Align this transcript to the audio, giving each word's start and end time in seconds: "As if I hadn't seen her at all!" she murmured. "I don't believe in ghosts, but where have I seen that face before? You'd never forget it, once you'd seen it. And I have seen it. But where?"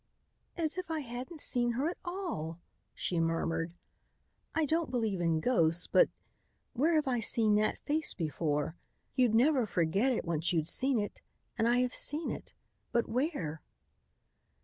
"As 0.57 0.79
if 0.79 0.89
I 0.89 1.01
hadn't 1.01 1.41
seen 1.41 1.73
her 1.73 1.87
at 1.87 1.99
all!" 2.03 2.59
she 2.95 3.19
murmured. 3.19 3.75
"I 4.55 4.65
don't 4.65 4.89
believe 4.89 5.21
in 5.21 5.39
ghosts, 5.39 5.85
but 5.85 6.09
where 6.73 6.95
have 6.95 7.07
I 7.07 7.19
seen 7.19 7.53
that 7.57 7.77
face 7.77 8.15
before? 8.15 8.75
You'd 9.15 9.35
never 9.35 9.67
forget 9.67 10.11
it, 10.11 10.25
once 10.25 10.51
you'd 10.53 10.67
seen 10.67 10.97
it. 10.97 11.21
And 11.55 11.67
I 11.67 11.81
have 11.81 11.93
seen 11.93 12.31
it. 12.31 12.51
But 12.91 13.07
where?" 13.09 13.61